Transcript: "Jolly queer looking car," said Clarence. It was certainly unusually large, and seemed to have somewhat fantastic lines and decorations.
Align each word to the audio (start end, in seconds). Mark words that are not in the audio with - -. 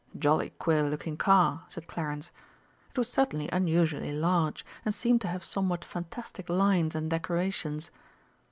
"Jolly 0.17 0.49
queer 0.57 0.81
looking 0.89 1.15
car," 1.15 1.63
said 1.69 1.85
Clarence. 1.87 2.31
It 2.89 2.97
was 2.97 3.07
certainly 3.07 3.47
unusually 3.53 4.11
large, 4.11 4.65
and 4.83 4.95
seemed 4.95 5.21
to 5.21 5.27
have 5.27 5.45
somewhat 5.45 5.85
fantastic 5.85 6.49
lines 6.49 6.95
and 6.95 7.07
decorations. 7.07 7.91